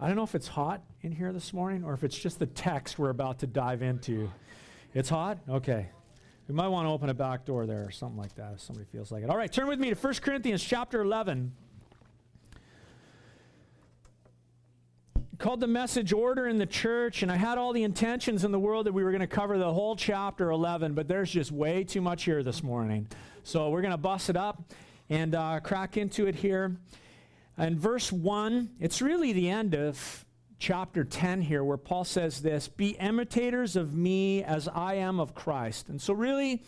[0.00, 2.46] I don't know if it's hot in here this morning or if it's just the
[2.46, 4.30] text we're about to dive into.
[4.92, 5.38] It's hot?
[5.48, 5.88] Okay.
[6.48, 8.86] We might want to open a back door there or something like that if somebody
[8.90, 9.30] feels like it.
[9.30, 11.52] All right, turn with me to 1 Corinthians chapter 11.
[15.38, 18.58] Called the message Order in the Church, and I had all the intentions in the
[18.58, 21.82] world that we were going to cover the whole chapter 11, but there's just way
[21.82, 23.08] too much here this morning.
[23.42, 24.72] So we're going to bust it up
[25.08, 26.76] and uh, crack into it here.
[27.56, 30.24] In verse 1, it's really the end of
[30.58, 35.34] chapter 10 here, where Paul says this Be imitators of me as I am of
[35.34, 35.88] Christ.
[35.88, 36.64] And so, really,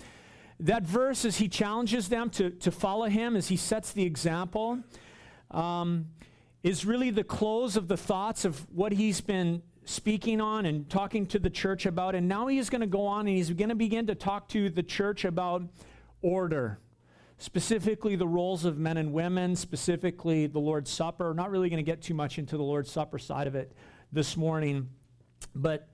[0.60, 4.78] that verse, as he challenges them to, to follow him, as he sets the example,
[5.50, 6.06] um,
[6.62, 11.26] is really the close of the thoughts of what he's been speaking on and talking
[11.26, 12.14] to the church about.
[12.14, 14.48] And now he is going to go on and he's going to begin to talk
[14.48, 15.62] to the church about
[16.22, 16.78] order
[17.38, 21.34] specifically the roles of men and women, specifically the Lord's Supper.
[21.34, 23.72] Not really going to get too much into the Lord's Supper side of it
[24.12, 24.88] this morning,
[25.54, 25.88] but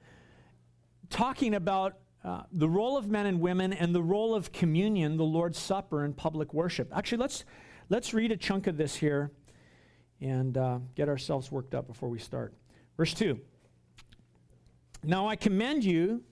[1.11, 5.25] talking about uh, the role of men and women and the role of communion, the
[5.25, 6.92] Lord's Supper, and public worship.
[6.94, 7.45] Actually, let's
[7.89, 9.33] let's read a chunk of this here
[10.20, 12.55] and uh, get ourselves worked up before we start.
[12.97, 13.41] Verse two.
[15.02, 16.22] Now I commend you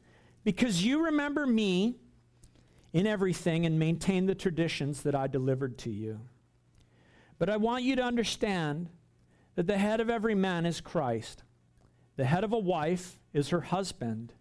[0.44, 1.96] because you remember me
[2.92, 6.20] in everything and maintain the traditions that I delivered to you.
[7.38, 8.88] But I want you to understand
[9.54, 11.42] that the head of every man is Christ,
[12.16, 14.32] the head of a wife is her husband,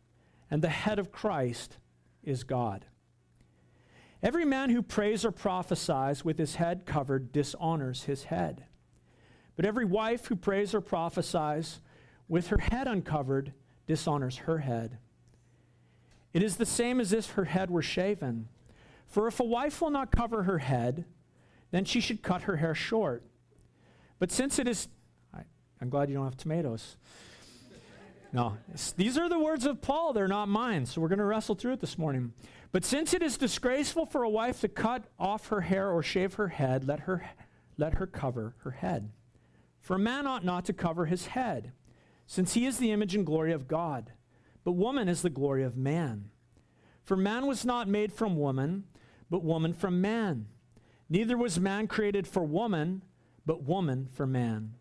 [0.52, 1.78] and the head of Christ
[2.23, 2.86] is God.
[4.22, 8.66] Every man who prays or prophesies with his head covered dishonors his head.
[9.56, 11.80] But every wife who prays or prophesies
[12.28, 13.53] with her head uncovered
[13.88, 14.97] dishonors her head.
[16.33, 18.47] It is the same as if her head were shaven.
[19.08, 21.05] For if a wife will not cover her head,
[21.72, 23.23] then she should cut her hair short.
[24.19, 24.88] But since it is,
[25.33, 25.41] I,
[25.81, 26.97] am glad you don't have tomatoes.
[28.31, 28.57] No,
[28.95, 31.73] these are the words of Paul, they're not mine, so we're going to wrestle through
[31.73, 32.33] it this morning.
[32.72, 36.35] But since it is disgraceful for a wife to cut off her hair or shave
[36.35, 37.28] her head, let her,
[37.78, 39.09] let her cover her head.
[39.81, 41.72] For a man ought not to cover his head,
[42.28, 44.11] since he is the image and glory of God
[44.64, 46.30] but woman is the glory of man.
[47.03, 48.84] For man was not made from woman,
[49.30, 50.47] but woman from man.
[51.09, 53.03] Neither was man created for woman,
[53.46, 54.75] but woman for man.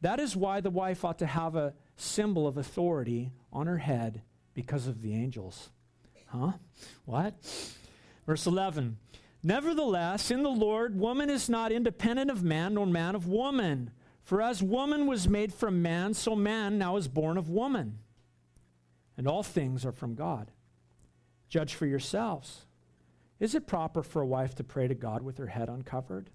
[0.00, 4.22] That is why the wife ought to have a symbol of authority on her head
[4.54, 5.70] because of the angels.
[6.26, 6.52] Huh?
[7.04, 7.34] What?
[8.26, 8.96] Verse 11.
[9.42, 13.90] Nevertheless, in the Lord, woman is not independent of man, nor man of woman.
[14.22, 17.98] For as woman was made from man, so man now is born of woman
[19.16, 20.50] and all things are from God.
[21.48, 22.66] Judge for yourselves.
[23.38, 26.30] Is it proper for a wife to pray to God with her head uncovered?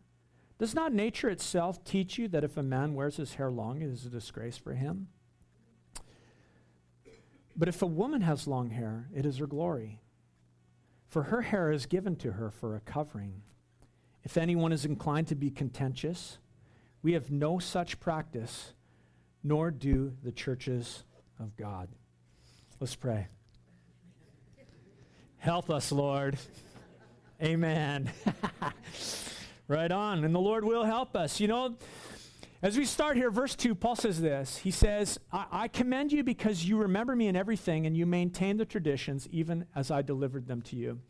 [0.60, 3.90] Does not nature itself teach you that if a man wears his hair long, it
[3.90, 5.08] is a disgrace for him?
[7.56, 10.00] But if a woman has long hair, it is her glory.
[11.08, 13.42] For her hair is given to her for a covering.
[14.24, 16.38] If anyone is inclined to be contentious,
[17.02, 18.74] we have no such practice,
[19.44, 21.04] nor do the churches
[21.40, 21.90] of God.
[22.82, 23.28] Let's pray.
[25.38, 26.36] Help us, Lord.
[27.40, 28.12] Amen.
[29.68, 30.24] right on.
[30.24, 31.40] And the Lord will help us.
[31.40, 31.76] You know,
[32.64, 34.58] as we start here, verse 2, Paul says this.
[34.58, 38.58] He says, I, I commend you because you remember me in everything and you maintain
[38.58, 41.02] the traditions even as I delivered them to you.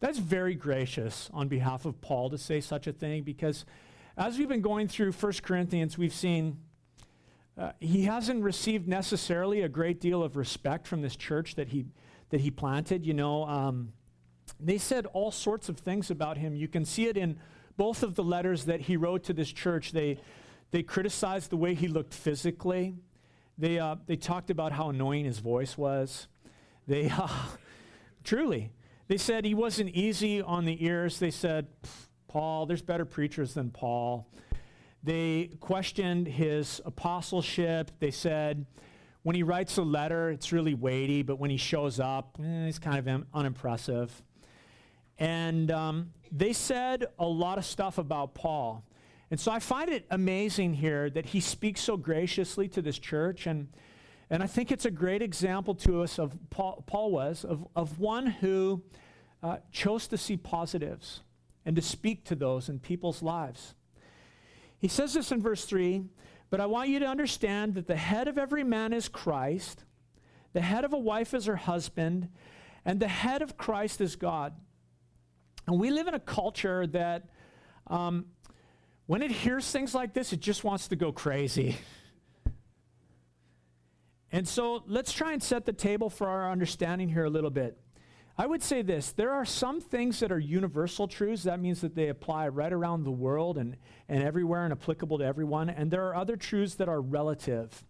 [0.00, 3.64] That's very gracious on behalf of Paul to say such a thing because
[4.18, 6.58] as we've been going through 1 Corinthians, we've seen
[7.56, 11.86] uh, he hasn't received necessarily a great deal of respect from this church that he,
[12.30, 13.06] that he planted.
[13.06, 13.92] You know, um,
[14.58, 16.56] they said all sorts of things about him.
[16.56, 17.38] You can see it in
[17.76, 19.92] both of the letters that he wrote to this church.
[19.92, 20.18] They,
[20.72, 22.94] they criticized the way he looked physically.
[23.56, 26.26] They, uh, they talked about how annoying his voice was.
[26.88, 27.28] They, uh,
[28.24, 28.72] truly,
[29.06, 31.20] they said he wasn't easy on the ears.
[31.20, 31.68] They said,
[32.26, 34.26] Paul, there's better preachers than Paul.
[35.04, 37.90] They questioned his apostleship.
[38.00, 38.64] They said,
[39.22, 42.78] when he writes a letter, it's really weighty, but when he shows up, eh, he's
[42.78, 44.22] kind of unimpressive.
[45.18, 48.82] And um, they said a lot of stuff about Paul.
[49.30, 53.46] And so I find it amazing here that he speaks so graciously to this church.
[53.46, 53.68] And,
[54.30, 57.98] and I think it's a great example to us of Paul, Paul was, of, of
[57.98, 58.82] one who
[59.42, 61.20] uh, chose to see positives
[61.66, 63.74] and to speak to those in people's lives.
[64.84, 66.04] He says this in verse 3
[66.50, 69.82] But I want you to understand that the head of every man is Christ,
[70.52, 72.28] the head of a wife is her husband,
[72.84, 74.52] and the head of Christ is God.
[75.66, 77.30] And we live in a culture that,
[77.86, 78.26] um,
[79.06, 81.78] when it hears things like this, it just wants to go crazy.
[84.30, 87.78] And so let's try and set the table for our understanding here a little bit.
[88.36, 91.44] I would say this there are some things that are universal truths.
[91.44, 93.76] That means that they apply right around the world and,
[94.08, 95.70] and everywhere and applicable to everyone.
[95.70, 97.84] And there are other truths that are relative.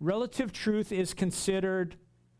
[0.00, 1.96] Relative truth is considered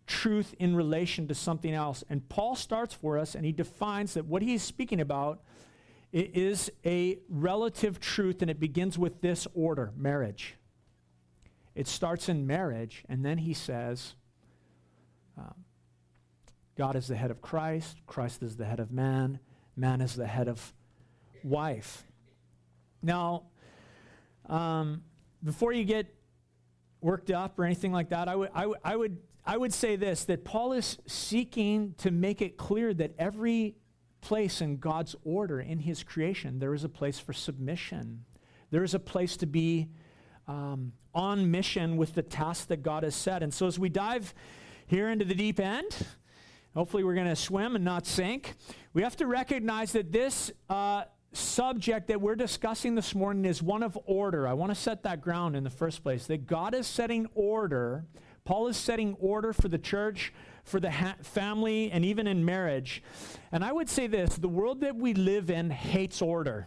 [0.06, 2.02] truth in relation to something else.
[2.10, 5.40] And Paul starts for us and he defines that what he's speaking about
[6.14, 10.54] is a relative truth, and it begins with this order marriage.
[11.74, 14.14] It starts in marriage, and then he says,
[15.36, 15.63] um,
[16.76, 19.38] God is the head of Christ, Christ is the head of man,
[19.76, 20.72] man is the head of
[21.42, 22.04] wife.
[23.02, 23.44] Now,
[24.46, 25.02] um,
[25.42, 26.12] before you get
[27.00, 29.96] worked up or anything like that, I would, I, w- I, would, I would say
[29.96, 33.76] this that Paul is seeking to make it clear that every
[34.20, 38.24] place in God's order in his creation, there is a place for submission,
[38.70, 39.88] there is a place to be
[40.48, 43.42] um, on mission with the task that God has set.
[43.42, 44.34] And so as we dive
[44.86, 46.06] here into the deep end,
[46.74, 48.54] Hopefully, we're going to swim and not sink.
[48.94, 53.84] We have to recognize that this uh, subject that we're discussing this morning is one
[53.84, 54.48] of order.
[54.48, 58.06] I want to set that ground in the first place that God is setting order.
[58.44, 60.32] Paul is setting order for the church,
[60.64, 63.04] for the ha- family, and even in marriage.
[63.52, 66.66] And I would say this the world that we live in hates order.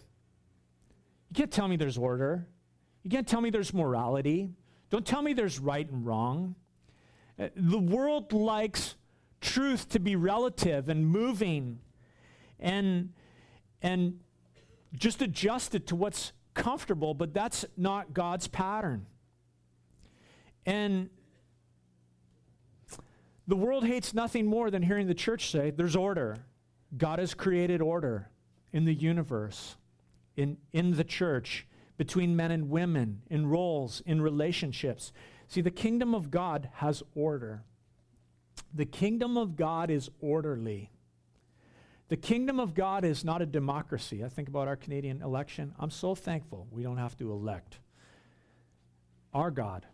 [1.30, 2.48] You can't tell me there's order.
[3.04, 4.51] You can't tell me there's morality.
[4.89, 6.56] Don't tell me there's right and wrong.
[7.38, 8.95] Uh, the world likes
[9.48, 11.80] truth to be relative and moving
[12.60, 13.14] and
[13.82, 14.20] and
[14.94, 19.06] just adjust it to what's comfortable, but that's not God's pattern.
[20.66, 21.10] And
[23.48, 26.38] the world hates nothing more than hearing the church say there's order.
[26.98, 28.30] God has created order
[28.74, 29.78] in the universe,
[30.36, 31.68] in, in the church,
[31.98, 35.12] between men and women, in roles, in relationships.
[35.48, 37.64] See, the kingdom of God has order.
[38.74, 40.92] The kingdom of God is orderly.
[42.09, 44.24] The kingdom of God is not a democracy.
[44.24, 45.74] I think about our Canadian election.
[45.77, 47.80] I'm so thankful we don't have to elect.
[49.33, 49.86] Our God,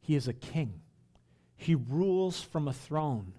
[0.00, 0.80] He is a king.
[1.56, 3.34] He rules from a throne.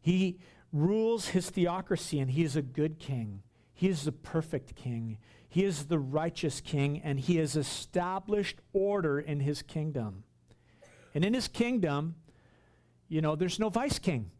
[0.00, 0.38] He
[0.72, 3.42] rules his theocracy, and He is a good king.
[3.74, 5.18] He is the perfect king.
[5.48, 10.24] He is the righteous king, and He has established order in His kingdom.
[11.14, 12.14] And in His kingdom,
[13.10, 14.30] you know, there's no vice king.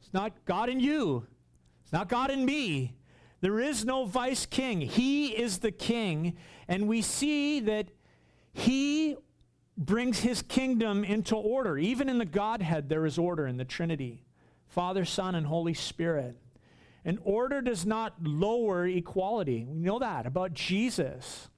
[0.00, 1.26] It's not God in you,
[1.82, 2.94] it's not God in me.
[3.40, 4.82] There is no vice king.
[4.82, 6.36] He is the king,
[6.68, 7.88] and we see that
[8.52, 9.16] he
[9.78, 11.78] brings his kingdom into order.
[11.78, 14.24] Even in the Godhead, there is order in the Trinity
[14.68, 16.36] Father, Son, and Holy Spirit.
[17.04, 19.64] And order does not lower equality.
[19.66, 21.48] We know that about Jesus.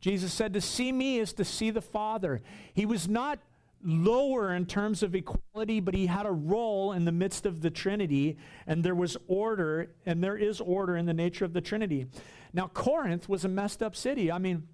[0.00, 2.42] Jesus said, To see me is to see the Father.
[2.74, 3.40] He was not
[3.82, 7.70] lower in terms of equality, but he had a role in the midst of the
[7.70, 8.36] Trinity,
[8.66, 12.06] and there was order, and there is order in the nature of the Trinity.
[12.52, 14.32] Now, Corinth was a messed up city.
[14.32, 14.66] I mean,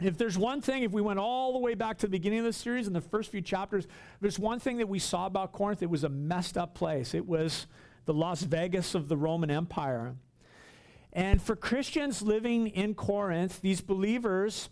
[0.00, 2.44] if there's one thing, if we went all the way back to the beginning of
[2.44, 3.88] the series in the first few chapters,
[4.20, 5.82] there's one thing that we saw about Corinth.
[5.82, 7.14] It was a messed up place.
[7.14, 7.66] It was
[8.04, 10.14] the Las Vegas of the Roman Empire.
[11.12, 14.68] And for Christians living in Corinth, these believers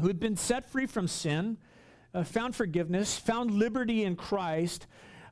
[0.00, 1.56] who had been set free from sin,
[2.16, 4.86] uh, found forgiveness, found liberty in Christ,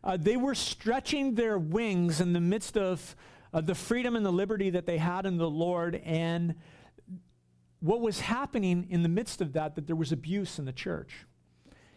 [0.05, 3.17] uh, they were stretching their wings in the midst of
[3.55, 5.95] uh, the freedom and the liberty that they had in the Lord.
[6.05, 6.57] And
[7.81, 11.25] what was happening in the midst of that, that there was abuse in the church.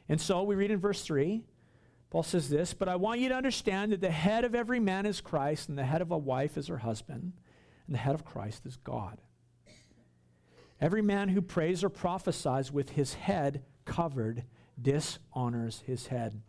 [0.08, 1.44] And so we read in verse 3,
[2.10, 5.06] Paul says this, but I want you to understand that the head of every man
[5.06, 7.34] is Christ, and the head of a wife is her husband,
[7.86, 9.20] and the head of Christ is God.
[10.80, 14.46] Every man who prays or prophesies with his head covered
[14.82, 16.42] dishonors his head.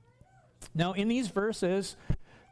[0.75, 1.97] Now, in these verses,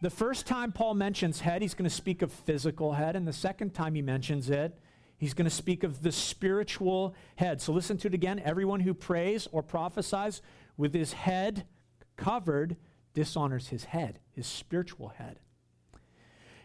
[0.01, 3.33] the first time Paul mentions head, he's going to speak of physical head, and the
[3.33, 4.79] second time he mentions it,
[5.17, 7.61] he's going to speak of the spiritual head.
[7.61, 8.41] So listen to it again.
[8.45, 10.43] Everyone who prays or prophesies
[10.77, 11.67] with his head
[12.17, 12.77] covered
[13.15, 15.39] dishonors his head, his spiritual head.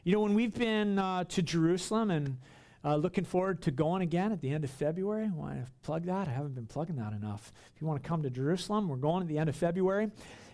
[0.03, 2.38] You know, when we've been uh, to Jerusalem and
[2.84, 5.30] uh, looking forward to going again at the end of February.
[5.30, 6.28] Want to plug that?
[6.28, 7.54] I haven't been plugging that enough.
[7.76, 10.10] If you want to come to Jerusalem, we're going at the end of February.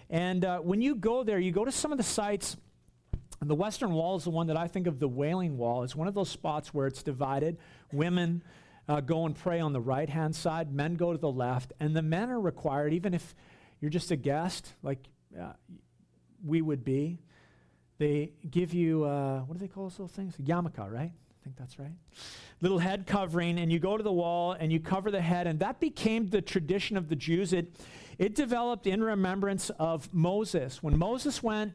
[0.10, 2.58] And uh, when you go there, you go to some of the sites.
[3.42, 5.84] The Western Wall is the one that I think of the Wailing Wall.
[5.84, 7.58] It's one of those spots where it's divided.
[7.92, 8.44] Women
[8.90, 11.74] uh, go and pray on the right hand side, men go to the left.
[11.80, 13.36] And the men are required, even if
[13.80, 15.00] you're just a guest, like
[15.40, 15.54] uh,
[16.44, 17.20] we would be,
[18.00, 20.36] they give you, uh, what do they call those little things?
[20.38, 21.12] Yarmulke, right?
[21.48, 21.96] Think that's right.
[22.62, 25.60] Little head covering, and you go to the wall and you cover the head, and
[25.60, 27.54] that became the tradition of the Jews.
[27.54, 27.76] It,
[28.18, 30.84] it developed in remembrance of Moses.
[30.84, 31.74] When Moses went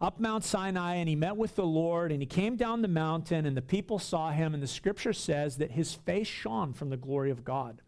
[0.00, 3.46] up Mount Sinai and he met with the Lord and he came down the mountain
[3.46, 6.96] and the people saw him, and the scripture says that his face shone from the
[6.96, 7.80] glory of God.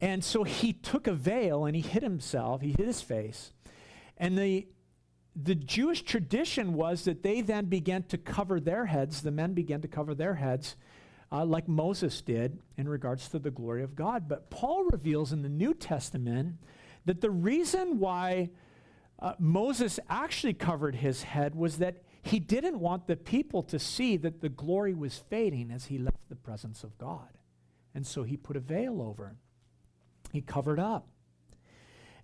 [0.00, 3.52] And so he took a veil and he hid himself, he hid his face.
[4.16, 4.66] And the,
[5.34, 9.80] the Jewish tradition was that they then began to cover their heads, the men began
[9.80, 10.76] to cover their heads,
[11.30, 14.28] uh, like Moses did in regards to the glory of God.
[14.28, 16.56] But Paul reveals in the New Testament
[17.06, 18.50] that the reason why
[19.18, 24.16] uh, Moses actually covered his head was that he didn't want the people to see
[24.18, 27.28] that the glory was fading as he left the presence of God.
[27.94, 29.36] And so he put a veil over.
[30.32, 31.08] He covered up.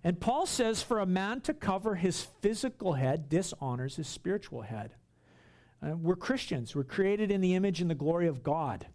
[0.03, 4.95] And Paul says for a man to cover his physical head dishonors his spiritual head.
[5.81, 6.75] Uh, we're Christians.
[6.75, 8.87] We're created in the image and the glory of God.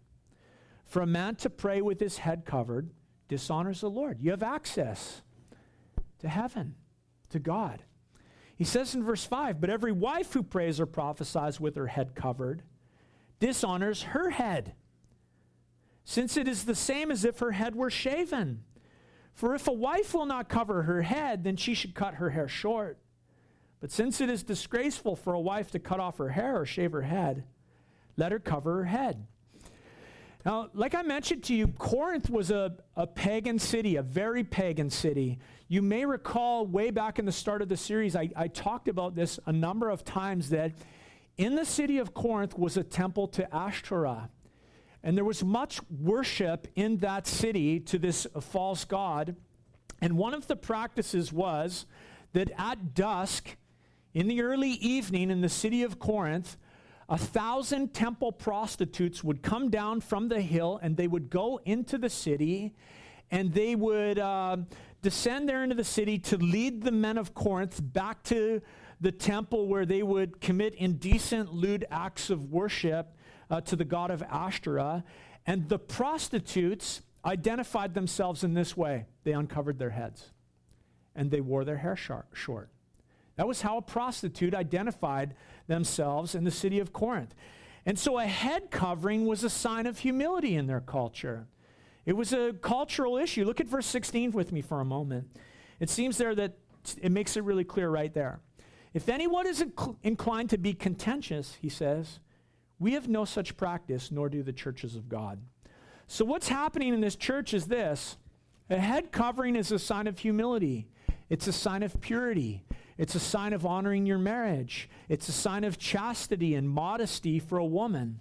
[0.85, 2.89] For a man to pray with his head covered
[3.27, 4.19] dishonors the Lord.
[4.19, 5.21] You have access
[6.19, 6.75] to heaven,
[7.29, 7.83] to God.
[8.55, 12.15] He says in verse 5 But every wife who prays or prophesies with her head
[12.15, 12.63] covered
[13.39, 14.73] dishonors her head,
[16.03, 18.63] since it is the same as if her head were shaven.
[19.35, 22.47] For if a wife will not cover her head, then she should cut her hair
[22.47, 22.97] short.
[23.81, 26.93] But since it is disgraceful for a wife to cut off her hair or shave
[26.93, 27.43] her head,
[28.15, 29.27] let her cover her head.
[30.45, 34.89] Now, like I mentioned to you, Corinth was a, a pagan city, a very pagan
[34.89, 35.39] city.
[35.67, 39.15] You may recall way back in the start of the series, I, I talked about
[39.15, 40.71] this a number of times that
[41.37, 44.29] in the city of Corinth was a temple to Ashtoreth.
[45.05, 49.35] And there was much worship in that city to this false god.
[50.01, 51.85] And one of the practices was
[52.33, 53.55] that at dusk,
[54.15, 56.57] in the early evening in the city of Corinth,
[57.07, 61.99] a thousand temple prostitutes would come down from the hill and they would go into
[61.99, 62.73] the city
[63.29, 64.57] and they would uh,
[65.03, 68.59] descend there into the city to lead the men of Corinth back to
[69.01, 73.15] the temple where they would commit indecent, lewd acts of worship
[73.49, 75.03] uh, to the god of Ashtoreth.
[75.45, 80.31] And the prostitutes identified themselves in this way they uncovered their heads
[81.15, 82.69] and they wore their hair short.
[83.37, 85.35] That was how a prostitute identified
[85.67, 87.33] themselves in the city of Corinth.
[87.85, 91.47] And so a head covering was a sign of humility in their culture.
[92.05, 93.45] It was a cultural issue.
[93.45, 95.27] Look at verse 16 with me for a moment.
[95.79, 96.57] It seems there that
[97.01, 98.39] it makes it really clear right there.
[98.93, 102.19] If anyone is inc- inclined to be contentious, he says,
[102.79, 105.39] we have no such practice, nor do the churches of God.
[106.07, 108.17] So, what's happening in this church is this
[108.69, 110.87] a head covering is a sign of humility,
[111.29, 112.63] it's a sign of purity,
[112.97, 117.57] it's a sign of honoring your marriage, it's a sign of chastity and modesty for
[117.57, 118.19] a woman.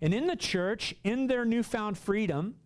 [0.00, 2.56] And in the church, in their newfound freedom,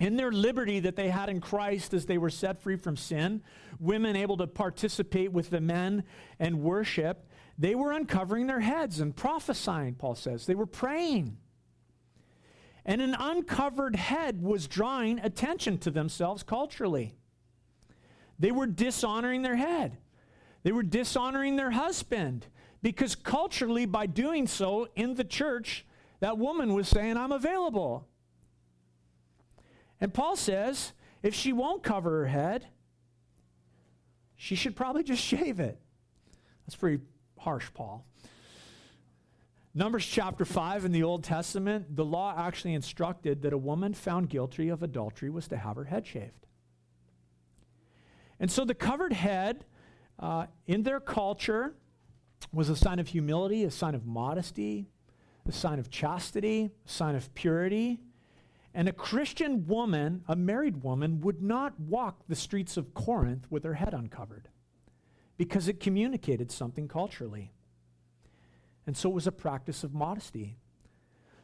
[0.00, 3.42] in their liberty that they had in Christ as they were set free from sin,
[3.78, 6.04] women able to participate with the men
[6.40, 7.28] and worship,
[7.62, 10.46] they were uncovering their heads and prophesying, Paul says.
[10.46, 11.36] They were praying.
[12.84, 17.14] And an uncovered head was drawing attention to themselves culturally.
[18.36, 19.96] They were dishonoring their head.
[20.64, 22.48] They were dishonoring their husband
[22.82, 25.86] because culturally, by doing so in the church,
[26.18, 28.08] that woman was saying, I'm available.
[30.00, 32.66] And Paul says, if she won't cover her head,
[34.34, 35.78] she should probably just shave it.
[36.66, 37.04] That's pretty
[37.42, 38.04] harsh, Paul.
[39.74, 44.28] Numbers chapter 5 in the Old Testament, the law actually instructed that a woman found
[44.28, 46.46] guilty of adultery was to have her head shaved.
[48.38, 49.64] And so the covered head
[50.18, 51.74] uh, in their culture
[52.52, 54.86] was a sign of humility, a sign of modesty,
[55.46, 57.98] a sign of chastity, a sign of purity.
[58.74, 63.64] And a Christian woman, a married woman, would not walk the streets of Corinth with
[63.64, 64.48] her head uncovered
[65.42, 67.50] because it communicated something culturally.
[68.86, 70.56] And so it was a practice of modesty.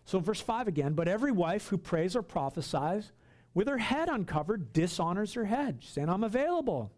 [0.05, 3.11] So, verse 5 again, but every wife who prays or prophesies
[3.55, 6.93] with her head uncovered dishonors her head, saying, I'm available,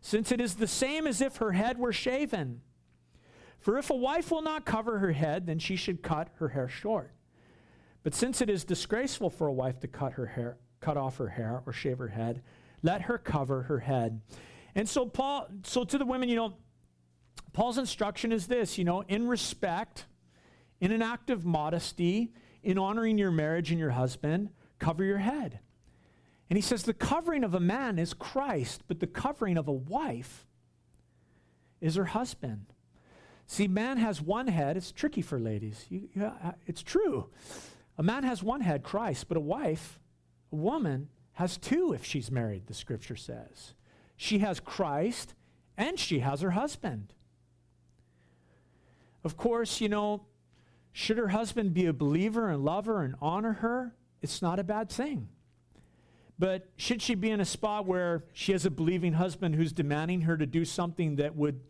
[0.00, 2.60] since it is the same as if her head were shaven.
[3.58, 6.68] For if a wife will not cover her head, then she should cut her hair
[6.68, 7.10] short.
[8.04, 11.30] But since it is disgraceful for a wife to cut her hair, cut off her
[11.30, 12.42] hair or shave her head,
[12.84, 14.20] let her cover her head.
[14.78, 16.54] And so Paul, so to the women, you know,
[17.52, 20.06] Paul's instruction is this, you know, in respect,
[20.80, 22.32] in an act of modesty,
[22.62, 25.58] in honoring your marriage and your husband, cover your head.
[26.48, 29.72] And he says the covering of a man is Christ, but the covering of a
[29.72, 30.46] wife
[31.80, 32.66] is her husband.
[33.48, 34.76] See, man has one head.
[34.76, 35.86] It's tricky for ladies.
[35.88, 37.30] You, you, uh, it's true.
[37.98, 39.98] A man has one head, Christ, but a wife,
[40.52, 43.74] a woman, has two if she's married, the scripture says.
[44.18, 45.32] She has Christ
[45.76, 47.14] and she has her husband.
[49.24, 50.26] Of course, you know,
[50.92, 54.64] should her husband be a believer and love her and honor her, it's not a
[54.64, 55.28] bad thing.
[56.36, 60.22] But should she be in a spot where she has a believing husband who's demanding
[60.22, 61.60] her to do something that would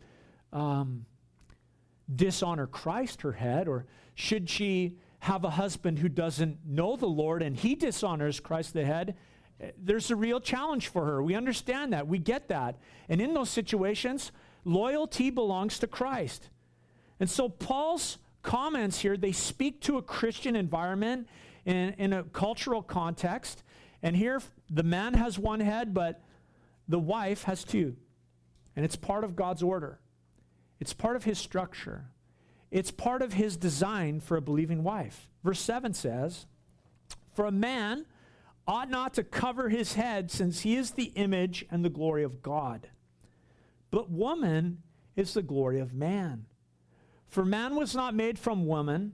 [0.51, 1.05] um,
[2.13, 3.67] dishonor Christ, her head?
[3.67, 8.73] Or should she have a husband who doesn't know the Lord and he dishonors Christ,
[8.73, 9.15] the head?
[9.77, 11.21] There's a real challenge for her.
[11.21, 12.07] We understand that.
[12.07, 12.77] We get that.
[13.09, 14.31] And in those situations,
[14.63, 16.49] loyalty belongs to Christ.
[17.19, 21.27] And so Paul's comments here, they speak to a Christian environment
[21.65, 23.63] in, in a cultural context.
[24.01, 26.21] And here, the man has one head, but
[26.87, 27.97] the wife has two.
[28.75, 29.99] And it's part of God's order,
[30.79, 32.05] it's part of his structure,
[32.71, 35.27] it's part of his design for a believing wife.
[35.43, 36.45] Verse 7 says,
[37.33, 38.05] For a man
[38.69, 42.43] ought not to cover his head, since he is the image and the glory of
[42.43, 42.87] God.
[43.89, 44.83] But woman
[45.15, 46.45] is the glory of man.
[47.27, 49.13] For man was not made from woman,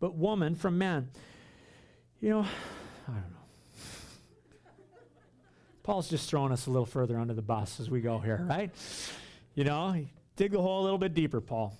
[0.00, 1.10] but woman from man.
[2.20, 2.40] You know,
[3.08, 3.36] I don't know.
[5.82, 8.70] Paul's just throwing us a little further under the bus as we go here, right?
[9.54, 10.02] You know,
[10.36, 11.76] dig the hole a little bit deeper, Paul.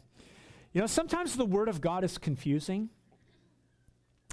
[0.74, 2.90] You know, sometimes the word of God is confusing.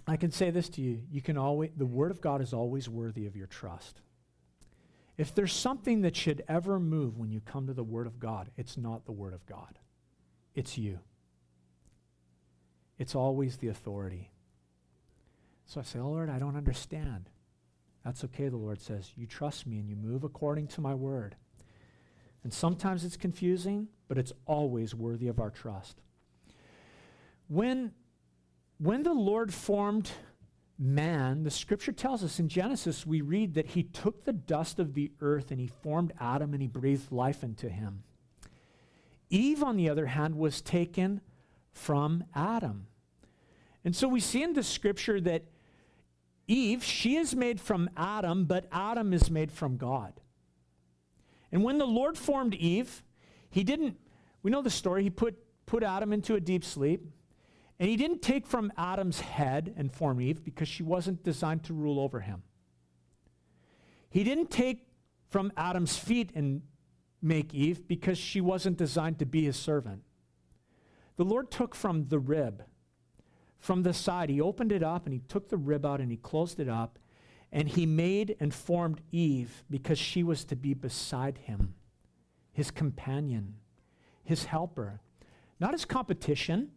[0.07, 1.01] I can say this to you.
[1.11, 4.01] You can always the word of God is always worthy of your trust.
[5.17, 8.49] If there's something that should ever move when you come to the word of God,
[8.57, 9.77] it's not the word of God.
[10.55, 10.99] It's you.
[12.97, 14.31] It's always the authority.
[15.65, 17.29] So I say, oh Lord, I don't understand.
[18.03, 19.11] That's okay, the Lord says.
[19.15, 21.35] You trust me and you move according to my word.
[22.43, 26.01] And sometimes it's confusing, but it's always worthy of our trust.
[27.47, 27.91] When,
[28.81, 30.09] when the Lord formed
[30.79, 34.95] man, the scripture tells us in Genesis, we read that he took the dust of
[34.95, 38.01] the earth and he formed Adam and he breathed life into him.
[39.29, 41.21] Eve, on the other hand, was taken
[41.71, 42.87] from Adam.
[43.85, 45.43] And so we see in the scripture that
[46.47, 50.19] Eve, she is made from Adam, but Adam is made from God.
[51.51, 53.03] And when the Lord formed Eve,
[53.51, 53.97] he didn't,
[54.41, 57.05] we know the story, he put, put Adam into a deep sleep.
[57.81, 61.73] And he didn't take from Adam's head and form Eve because she wasn't designed to
[61.73, 62.43] rule over him.
[64.11, 64.85] He didn't take
[65.29, 66.61] from Adam's feet and
[67.23, 70.03] make Eve because she wasn't designed to be his servant.
[71.15, 72.65] The Lord took from the rib
[73.57, 74.29] from the side.
[74.29, 76.99] He opened it up and he took the rib out and he closed it up.
[77.51, 81.73] And he made and formed Eve because she was to be beside him,
[82.53, 83.55] his companion,
[84.23, 85.01] his helper.
[85.59, 86.69] Not his competition,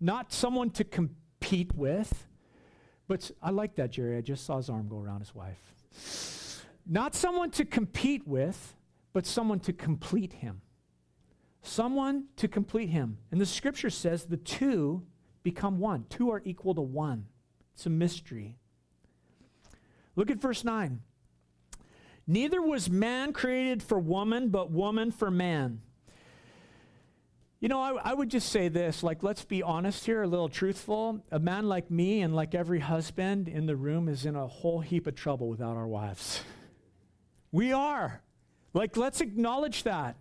[0.00, 2.26] not someone to compete with.
[3.06, 4.16] But I like that, Jerry.
[4.16, 6.64] I just saw his arm go around his wife.
[6.86, 8.74] Not someone to compete with,
[9.12, 10.60] but someone to complete him.
[11.62, 13.18] Someone to complete him.
[13.30, 15.02] And the scripture says the two
[15.42, 16.04] become one.
[16.08, 17.26] Two are equal to one.
[17.74, 18.58] It's a mystery.
[20.16, 21.00] Look at verse 9.
[22.26, 25.80] Neither was man created for woman, but woman for man.
[27.60, 30.48] You know, I, I, would just say this like, let's be honest here, a little
[30.48, 31.24] truthful.
[31.32, 34.80] A man like me and like every husband in the room is in a whole
[34.80, 36.42] heap of trouble without our wives.
[37.50, 38.22] We are.
[38.74, 40.16] Like, let's acknowledge that.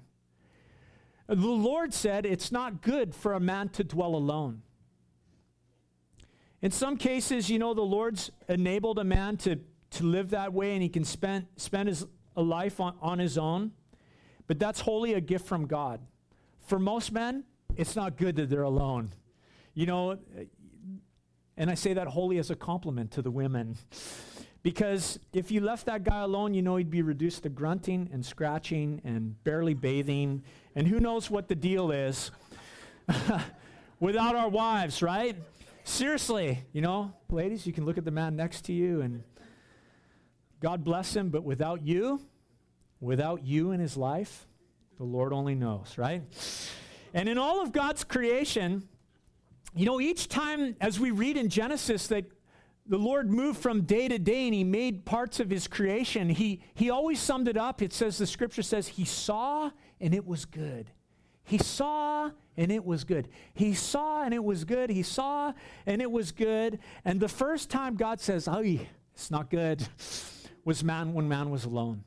[1.28, 4.64] The Lord said it's not good for a man to dwell alone.
[6.62, 9.60] In some cases, you know, the Lord's enabled a man to,
[9.92, 13.38] to live that way and he can spend, spend his a life on, on his
[13.38, 13.72] own,
[14.48, 16.00] but that's wholly a gift from God.
[16.68, 19.14] For most men, it's not good that they're alone.
[19.74, 20.18] You know,
[21.56, 23.78] and I say that wholly as a compliment to the women.
[24.64, 28.26] Because if you left that guy alone, you know he'd be reduced to grunting and
[28.26, 30.44] scratching and barely bathing,
[30.76, 32.32] and who knows what the deal is
[34.00, 35.38] without our wives, right?
[35.86, 39.24] Seriously, you know, ladies, you can look at the man next to you and
[40.60, 42.20] God bless him, but without you,
[43.00, 44.47] without you in his life,
[44.98, 46.24] the Lord only knows, right?
[47.14, 48.88] And in all of God's creation,
[49.76, 52.26] you know, each time as we read in Genesis that
[52.86, 56.62] the Lord moved from day to day and he made parts of his creation, he,
[56.74, 57.82] he always summed it up.
[57.82, 60.92] It says, the scripture says, he saw and it was good.
[61.44, 63.30] He saw and it was good.
[63.54, 64.90] He saw and it was good.
[64.90, 65.54] He saw
[65.86, 66.80] and it was good.
[67.06, 68.62] And the first time God says, "Oh,
[69.14, 69.88] it's not good,"
[70.66, 72.04] was man when man was alone.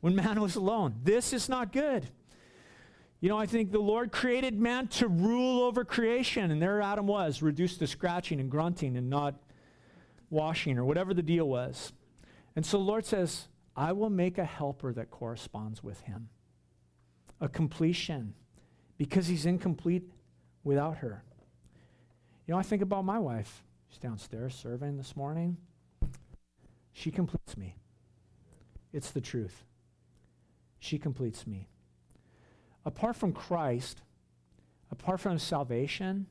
[0.00, 0.94] When man was alone.
[1.02, 2.08] This is not good.
[3.20, 7.06] You know, I think the Lord created man to rule over creation, and there Adam
[7.06, 9.34] was, reduced to scratching and grunting and not
[10.28, 11.92] washing or whatever the deal was.
[12.54, 16.28] And so the Lord says, I will make a helper that corresponds with him,
[17.40, 18.34] a completion,
[18.98, 20.10] because he's incomplete
[20.62, 21.22] without her.
[22.46, 23.64] You know, I think about my wife.
[23.88, 25.56] She's downstairs serving this morning.
[26.92, 27.76] She completes me.
[28.92, 29.64] It's the truth.
[30.86, 31.66] She completes me.
[32.84, 34.02] Apart from Christ,
[34.92, 36.26] apart from salvation,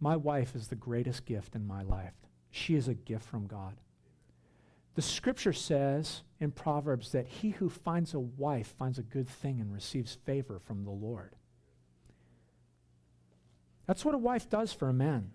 [0.00, 2.14] my wife is the greatest gift in my life.
[2.50, 3.76] She is a gift from God.
[4.96, 9.60] The scripture says in Proverbs that he who finds a wife finds a good thing
[9.60, 11.36] and receives favor from the Lord.
[13.86, 15.30] That's what a wife does for a man.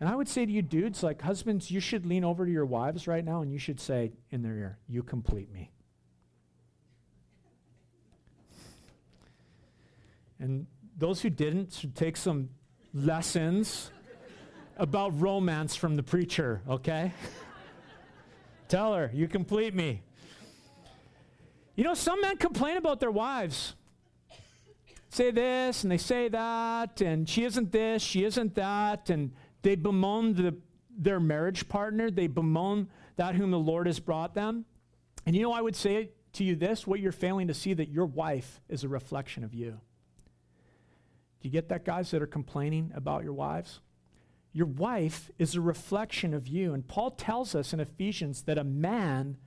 [0.00, 2.66] And I would say to you, dudes, like husbands, you should lean over to your
[2.66, 5.70] wives right now and you should say in their ear, You complete me.
[10.42, 10.66] And
[10.98, 12.48] those who didn't should take some
[12.92, 13.92] lessons
[14.76, 17.12] about romance from the preacher, okay?
[18.68, 20.02] Tell her, You complete me.
[21.76, 23.76] You know, some men complain about their wives
[25.10, 29.30] say this and they say that, and she isn't this, she isn't that, and
[29.62, 30.56] they bemoan the,
[30.90, 34.64] their marriage partner, they bemoan that whom the Lord has brought them.
[35.24, 37.90] And you know, I would say to you this what you're failing to see that
[37.90, 39.78] your wife is a reflection of you.
[41.42, 43.80] Do you get that, guys, that are complaining about your wives?
[44.52, 46.72] Your wife is a reflection of you.
[46.72, 49.38] And Paul tells us in Ephesians that a man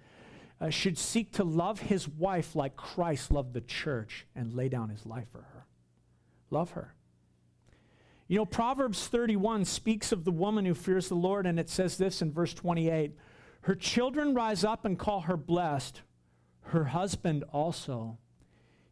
[0.60, 4.90] uh, should seek to love his wife like Christ loved the church and lay down
[4.90, 5.66] his life for her.
[6.50, 6.94] Love her.
[8.28, 11.98] You know, Proverbs 31 speaks of the woman who fears the Lord, and it says
[11.98, 13.14] this in verse 28
[13.62, 16.02] Her children rise up and call her blessed,
[16.64, 18.18] her husband also.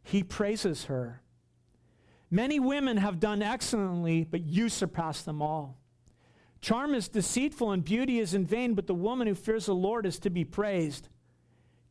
[0.02, 1.20] He praises her.
[2.34, 5.78] Many women have done excellently, but you surpass them all.
[6.60, 10.04] Charm is deceitful and beauty is in vain, but the woman who fears the Lord
[10.04, 11.08] is to be praised.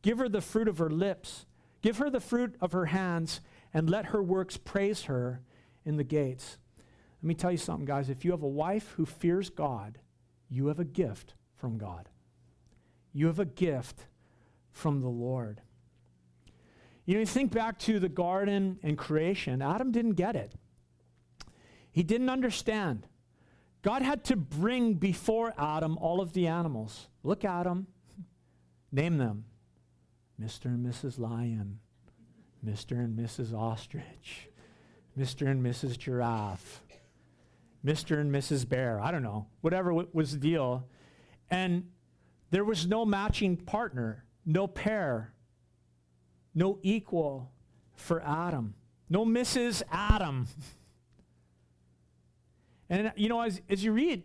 [0.02, 1.46] Give her the fruit of her lips,
[1.80, 3.40] give her the fruit of her hands,
[3.72, 5.40] and let her works praise her
[5.86, 6.58] in the gates.
[7.22, 8.10] Let me tell you something, guys.
[8.10, 9.98] If you have a wife who fears God,
[10.50, 12.10] you have a gift from God.
[13.14, 14.08] You have a gift
[14.72, 15.62] from the Lord.
[17.06, 20.54] You know, you think back to the garden and creation, Adam didn't get it.
[21.92, 23.06] He didn't understand.
[23.82, 27.08] God had to bring before Adam all of the animals.
[27.22, 27.86] Look at them,
[28.90, 29.44] name them
[30.40, 30.66] Mr.
[30.66, 31.18] and Mrs.
[31.18, 31.78] Lion,
[32.66, 32.92] Mr.
[32.92, 33.52] and Mrs.
[33.52, 34.48] Ostrich,
[35.18, 35.46] Mr.
[35.46, 35.98] and Mrs.
[35.98, 36.82] Giraffe,
[37.84, 38.18] Mr.
[38.18, 38.66] and Mrs.
[38.66, 38.98] Bear.
[39.00, 40.88] I don't know, whatever w- was the deal.
[41.50, 41.90] And
[42.50, 45.33] there was no matching partner, no pair,
[46.54, 47.50] no equal
[47.94, 48.74] for Adam,
[49.08, 49.82] no Mrs.
[49.90, 50.46] Adam.
[52.88, 54.22] and you know, as, as you read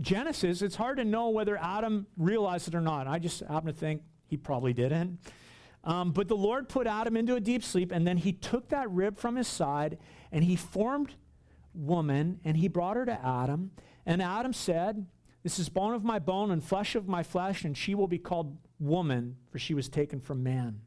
[0.00, 3.06] Genesis, it's hard to know whether Adam realized it or not.
[3.06, 5.18] I just happen to think he probably didn't.
[5.84, 8.90] Um, but the Lord put Adam into a deep sleep, and then he took that
[8.90, 9.98] rib from his side
[10.30, 11.14] and he formed
[11.74, 13.72] woman and he brought her to Adam.
[14.06, 15.06] And Adam said,
[15.42, 18.18] This is bone of my bone and flesh of my flesh, and she will be
[18.18, 20.80] called woman, for she was taken from man.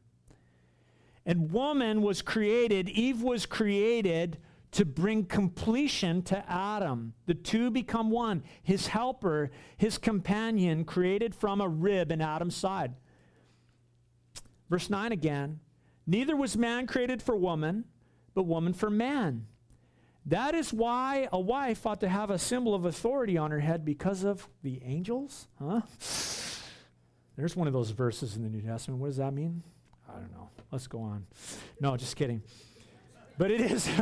[1.26, 4.38] And woman was created, Eve was created
[4.72, 7.14] to bring completion to Adam.
[7.26, 8.44] The two become one.
[8.62, 12.94] His helper, his companion, created from a rib in Adam's side.
[14.70, 15.60] Verse 9 again
[16.06, 17.84] Neither was man created for woman,
[18.34, 19.46] but woman for man.
[20.26, 23.84] That is why a wife ought to have a symbol of authority on her head
[23.84, 25.82] because of the angels, huh?
[27.36, 29.00] There's one of those verses in the New Testament.
[29.00, 29.62] What does that mean?
[30.08, 30.50] I don't know.
[30.70, 31.26] Let's go on.
[31.80, 32.42] No, just kidding.
[33.38, 33.88] But it is.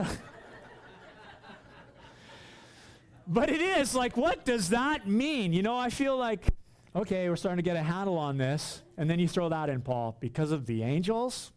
[3.27, 5.53] but it is like, what does that mean?
[5.53, 6.47] You know, I feel like,
[6.95, 8.83] okay, we're starting to get a handle on this.
[8.97, 11.53] And then you throw that in, Paul, because of the angels.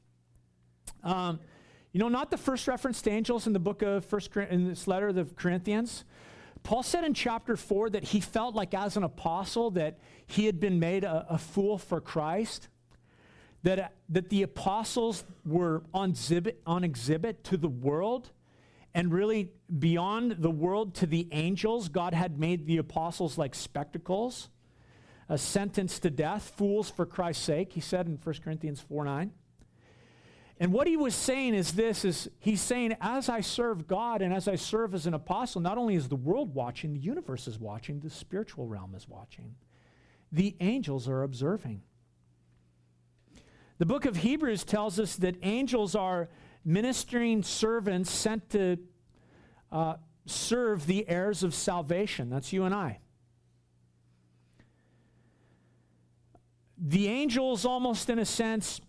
[1.04, 1.40] Um,
[1.92, 4.88] you know, not the first reference to angels in the book of First in this
[4.88, 6.04] letter of the Corinthians.
[6.64, 10.60] Paul said in chapter four that he felt like as an apostle that he had
[10.60, 12.68] been made a, a fool for Christ.
[13.64, 18.32] That, that the apostles were on exhibit, on exhibit to the world
[18.98, 21.88] and really beyond the world to the angels.
[21.88, 24.50] God had made the apostles like spectacles,
[25.30, 29.06] uh, a sentence to death, fools for Christ's sake, he said in 1 Corinthians 4
[29.06, 29.32] 9.
[30.60, 34.34] And what he was saying is this is he's saying as I serve God and
[34.34, 37.60] as I serve as an apostle, not only is the world watching, the universe is
[37.60, 39.54] watching, the spiritual realm is watching.
[40.32, 41.84] The angels are observing.
[43.78, 46.30] The book of Hebrews tells us that angels are
[46.66, 48.78] ministering servants sent to
[49.72, 52.30] uh, serve the heirs of salvation.
[52.30, 53.00] That's you and I.
[56.78, 58.82] The angels, almost in a sense,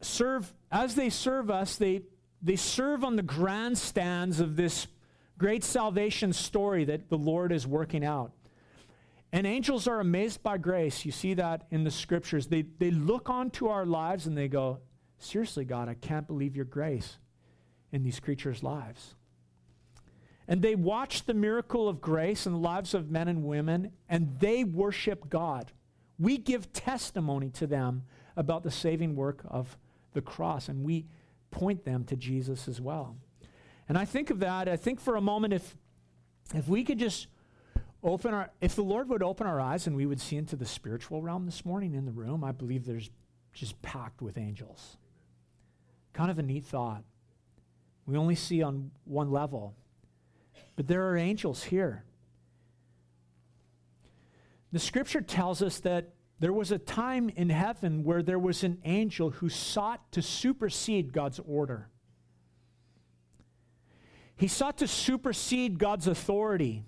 [0.00, 2.02] serve, as they serve us, they,
[2.42, 4.86] they serve on the grandstands of this
[5.38, 8.32] great salvation story that the Lord is working out.
[9.34, 11.04] And angels are amazed by grace.
[11.04, 12.46] You see that in the scriptures.
[12.46, 14.78] They, they look onto our lives and they go,
[15.18, 17.18] Seriously, God, I can't believe your grace
[17.90, 19.16] in these creatures' lives.
[20.46, 24.38] And they watch the miracle of grace in the lives of men and women, and
[24.38, 25.72] they worship God.
[26.16, 28.04] We give testimony to them
[28.36, 29.76] about the saving work of
[30.12, 31.06] the cross, and we
[31.50, 33.16] point them to Jesus as well.
[33.88, 35.76] And I think of that, I think for a moment, if,
[36.54, 37.26] if we could just
[38.04, 40.66] open our, if the Lord would open our eyes and we would see into the
[40.66, 43.10] spiritual realm this morning in the room, I believe there's
[43.52, 44.96] just packed with angels.
[46.12, 47.02] Kind of a neat thought.
[48.06, 49.74] We only see on one level,
[50.76, 52.04] but there are angels here.
[54.72, 58.78] The scripture tells us that there was a time in heaven where there was an
[58.84, 61.88] angel who sought to supersede God's order.
[64.36, 66.84] He sought to supersede God's authority.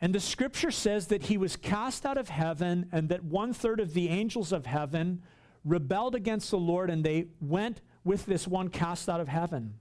[0.00, 3.80] And the scripture says that he was cast out of heaven and that one third
[3.80, 5.22] of the angels of heaven
[5.64, 9.74] rebelled against the Lord and they went with this one cast out of heaven.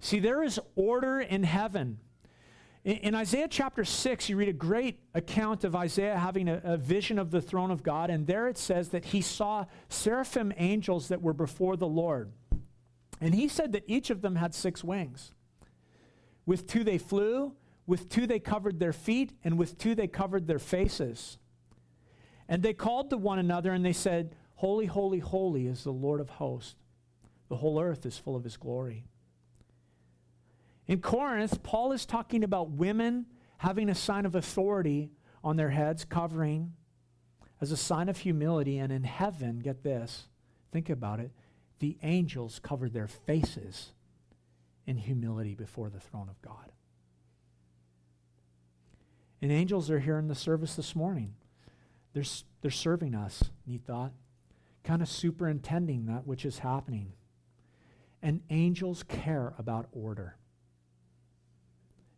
[0.00, 1.98] See, there is order in heaven.
[2.84, 6.76] In, in Isaiah chapter 6, you read a great account of Isaiah having a, a
[6.76, 11.08] vision of the throne of God, and there it says that he saw seraphim angels
[11.08, 12.32] that were before the Lord.
[13.20, 15.32] And he said that each of them had six wings.
[16.44, 17.52] With two they flew,
[17.86, 21.38] with two they covered their feet, and with two they covered their faces.
[22.48, 26.20] And they called to one another and they said, Holy, holy, holy is the Lord
[26.20, 26.76] of hosts.
[27.48, 29.04] The whole earth is full of his glory.
[30.86, 33.26] In Corinth, Paul is talking about women
[33.58, 35.10] having a sign of authority
[35.42, 36.74] on their heads, covering
[37.60, 38.78] as a sign of humility.
[38.78, 40.28] And in heaven, get this,
[40.72, 41.30] think about it,
[41.78, 43.92] the angels covered their faces
[44.86, 46.72] in humility before the throne of God.
[49.42, 51.34] And angels are here in the service this morning.
[52.14, 52.22] They're,
[52.60, 54.12] they're serving us, neat thought,
[54.84, 57.12] kind of superintending that which is happening.
[58.22, 60.36] And angels care about order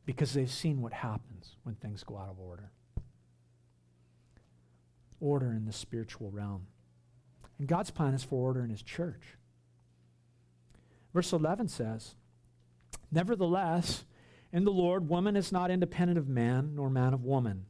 [0.05, 2.71] because they've seen what happens when things go out of order.
[5.19, 6.67] Order in the spiritual realm.
[7.59, 9.39] And God's plan is for order in his church.
[11.15, 12.17] Verse 11 says,
[13.11, 14.05] Nevertheless,
[14.55, 17.67] in the Lord, woman is not independent of man, nor man of woman.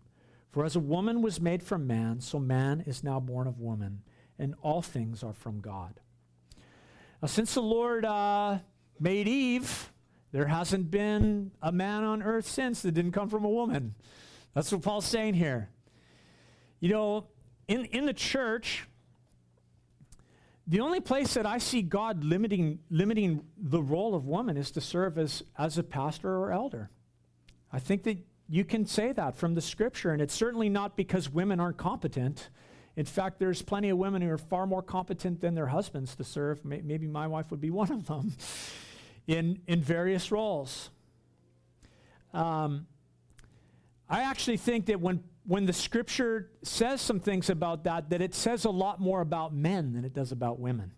[0.53, 4.03] For as a woman was made from man, so man is now born of woman,
[4.38, 5.99] and all things are from God.
[7.23, 8.59] Now, since the Lord uh,
[9.01, 9.92] made Eve,
[10.31, 13.94] there hasn't been a man on earth since that didn't come from a woman.
[14.53, 15.70] That's what Paul's saying here.
[16.81, 17.29] You know,
[17.66, 18.87] in, in the church,
[20.66, 24.81] the only place that I see God limiting, limiting the role of woman is to
[24.81, 26.90] serve as, as a pastor or elder.
[27.70, 31.31] I think that you can say that from the scripture, and it's certainly not because
[31.31, 32.48] women aren't competent.
[32.96, 36.24] In fact, there's plenty of women who are far more competent than their husbands to
[36.24, 36.64] serve.
[36.64, 38.33] Maybe my wife would be one of them
[39.27, 40.90] in, in various roles.
[42.33, 42.87] Um,
[44.09, 48.35] I actually think that when, when the scripture says some things about that, that it
[48.35, 50.92] says a lot more about men than it does about women.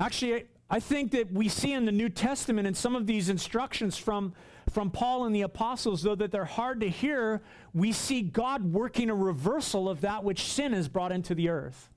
[0.00, 3.96] Actually, I think that we see in the New Testament and some of these instructions
[3.96, 4.34] from,
[4.70, 7.42] from Paul and the apostles, though that they're hard to hear,
[7.74, 11.90] we see God working a reversal of that which sin has brought into the earth.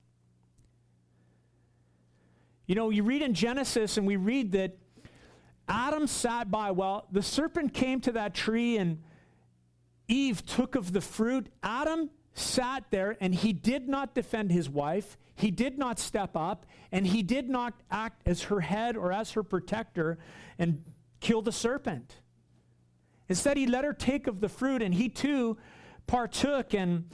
[2.66, 4.78] You know, you read in Genesis and we read that
[5.68, 6.70] Adam sat by.
[6.70, 9.02] Well, the serpent came to that tree and
[10.08, 11.48] Eve took of the fruit.
[11.62, 15.16] Adam sat there and he did not defend his wife.
[15.34, 19.32] He did not step up and he did not act as her head or as
[19.32, 20.18] her protector
[20.58, 20.82] and
[21.20, 22.16] kill the serpent.
[23.28, 25.56] Instead, he let her take of the fruit and he too
[26.06, 26.74] partook.
[26.74, 27.10] And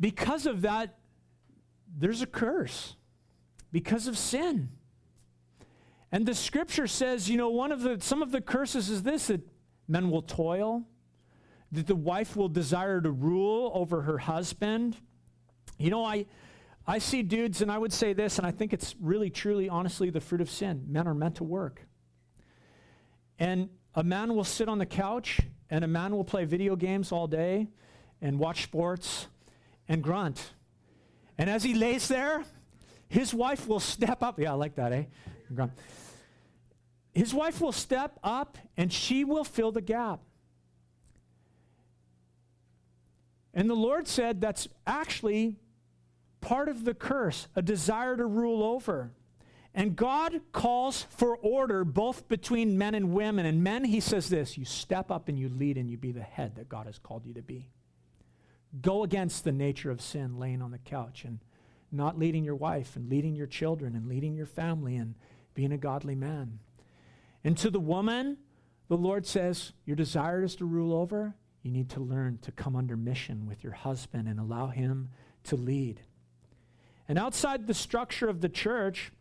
[0.00, 0.98] because of that,
[1.96, 2.96] there's a curse
[3.70, 4.70] because of sin.
[6.10, 9.28] And the scripture says, you know, one of the some of the curses is this
[9.28, 9.40] that
[9.88, 10.84] men will toil,
[11.72, 14.96] that the wife will desire to rule over her husband.
[15.78, 16.26] You know, I
[16.86, 20.10] I see dudes, and I would say this, and I think it's really, truly, honestly
[20.10, 20.84] the fruit of sin.
[20.88, 21.86] Men are meant to work.
[23.38, 27.12] And a man will sit on the couch, and a man will play video games
[27.12, 27.68] all day
[28.20, 29.28] and watch sports
[29.88, 30.54] and grunt.
[31.38, 32.44] And as he lays there,
[33.12, 34.38] His wife will step up.
[34.40, 35.04] Yeah, I like that, eh?
[35.54, 35.72] Grunt.
[37.12, 40.20] His wife will step up and she will fill the gap.
[43.54, 45.56] And the Lord said that's actually
[46.40, 49.12] part of the curse, a desire to rule over.
[49.74, 53.46] And God calls for order both between men and women.
[53.46, 56.20] And men, he says this you step up and you lead and you be the
[56.20, 57.70] head that God has called you to be.
[58.80, 61.38] Go against the nature of sin, laying on the couch and
[61.90, 65.14] not leading your wife and leading your children and leading your family and
[65.54, 66.58] being a godly man.
[67.44, 68.38] And to the woman,
[68.88, 71.34] the Lord says, Your desire is to rule over.
[71.62, 75.10] You need to learn to come under mission with your husband and allow him
[75.44, 76.00] to lead.
[77.08, 79.12] And outside the structure of the church,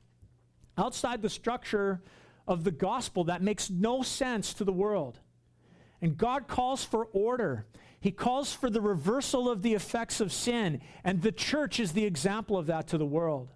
[0.78, 2.02] outside the structure
[2.48, 5.20] of the gospel, that makes no sense to the world.
[6.02, 7.68] And God calls for order.
[8.00, 12.06] He calls for the reversal of the effects of sin, and the church is the
[12.06, 13.50] example of that to the world.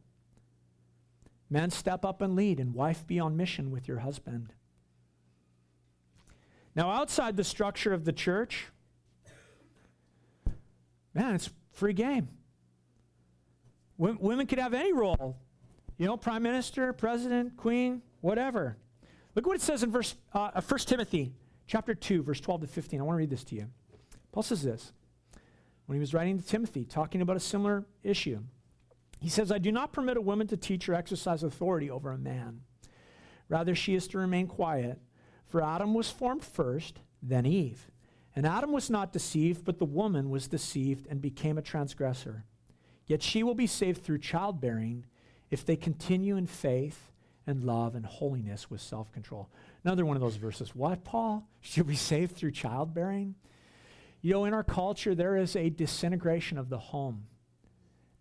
[1.50, 4.54] Men, step up and lead, and wife, be on mission with your husband.
[6.76, 8.68] Now, outside the structure of the church,
[11.16, 12.28] man, it's free game.
[13.98, 15.38] W- women could have any role,
[15.98, 18.78] you know, prime minister, president, queen, whatever.
[19.34, 21.34] Look what it says in verse uh, 1 Timothy
[21.66, 23.00] chapter 2, verse 12 to 15.
[23.00, 23.68] I want to read this to you.
[24.32, 24.92] Paul says this
[25.86, 28.40] when he was writing to Timothy, talking about a similar issue.
[29.20, 32.18] He says, I do not permit a woman to teach or exercise authority over a
[32.18, 32.62] man.
[33.50, 35.00] Rather, she is to remain quiet.
[35.46, 37.90] For Adam was formed first, then Eve.
[38.36, 42.44] And Adam was not deceived, but the woman was deceived and became a transgressor.
[43.08, 45.06] Yet she will be saved through childbearing
[45.50, 47.12] if they continue in faith
[47.48, 49.50] and love and holiness with self control.
[49.84, 50.76] Another one of those verses.
[50.76, 51.48] What, Paul?
[51.62, 53.36] She'll be saved through childbearing?
[54.22, 57.28] You know, in our culture, there is a disintegration of the home,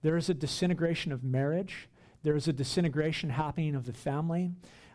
[0.03, 1.89] there is a disintegration of marriage,
[2.23, 4.51] there is a disintegration happening of the family.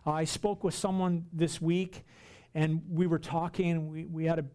[0.05, 2.05] Uh, I spoke with someone this week,
[2.53, 4.45] and we were talking, we, we had a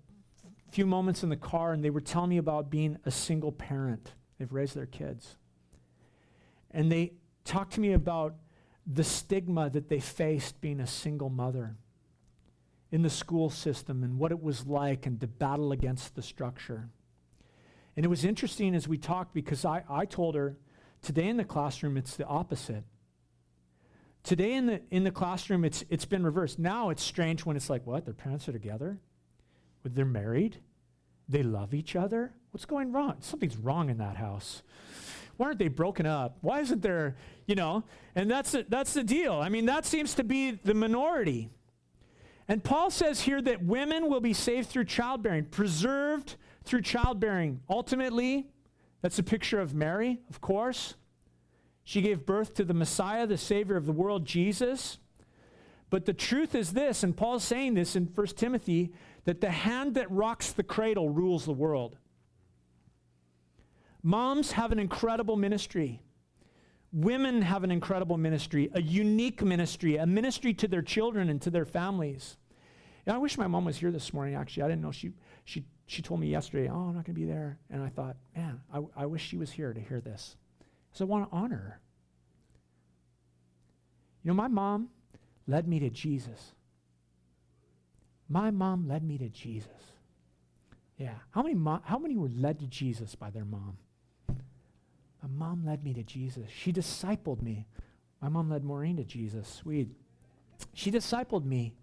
[0.74, 4.12] few moments in the car, and they were telling me about being a single parent.
[4.38, 5.36] They've raised their kids.
[6.72, 7.12] And they
[7.44, 8.34] talked to me about
[8.84, 11.76] the stigma that they faced being a single mother
[12.90, 16.88] in the school system and what it was like and to battle against the structure.
[17.96, 20.56] And it was interesting as we talked because I, I told her
[21.02, 22.82] today in the classroom it's the opposite.
[24.24, 26.58] Today in the, in the classroom it's, it's been reversed.
[26.58, 28.04] Now it's strange when it's like, what?
[28.04, 28.98] Their parents are together?
[29.84, 30.58] They're married?
[31.28, 32.32] They love each other?
[32.50, 33.16] What's going wrong?
[33.20, 34.62] Something's wrong in that house.
[35.36, 36.38] Why aren't they broken up?
[36.40, 37.16] Why isn't there,
[37.46, 37.84] you know?
[38.14, 39.34] And that's the, that's the deal.
[39.34, 41.50] I mean, that seems to be the minority.
[42.46, 47.60] And Paul says here that women will be saved through childbearing, preserved through childbearing.
[47.68, 48.48] Ultimately,
[49.02, 50.94] that's a picture of Mary, of course.
[51.84, 54.98] She gave birth to the Messiah, the Savior of the world, Jesus.
[55.90, 58.92] But the truth is this, and Paul's saying this in 1 Timothy,
[59.24, 61.96] that the hand that rocks the cradle rules the world.
[64.02, 66.02] Moms have an incredible ministry.
[66.92, 71.50] Women have an incredible ministry, a unique ministry, a ministry to their children and to
[71.50, 72.36] their families.
[73.06, 74.62] And I wish my mom was here this morning, actually.
[74.62, 75.12] I didn't know she,
[75.44, 77.58] she, she told me yesterday, oh, I'm not going to be there.
[77.70, 80.36] And I thought, man, I, I wish she was here to hear this.
[80.92, 81.80] So I want to honor her.
[84.22, 84.88] You know, my mom
[85.46, 86.53] led me to Jesus.
[88.28, 89.70] My mom led me to Jesus.
[90.96, 91.14] Yeah.
[91.30, 93.78] How many, mo- how many were led to Jesus by their mom?
[94.28, 96.48] My mom led me to Jesus.
[96.50, 97.66] She discipled me.
[98.20, 99.48] My mom led Maureen to Jesus.
[99.48, 99.88] Sweet.
[100.72, 101.74] She discipled me.